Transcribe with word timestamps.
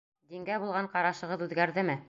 —Дингә 0.31 0.57
булған 0.63 0.89
ҡарашығыҙ 0.95 1.47
үҙгәрҙеме? 1.49 1.99